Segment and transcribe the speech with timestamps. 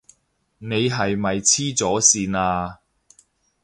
[0.57, 2.79] 你係咪痴咗線啊？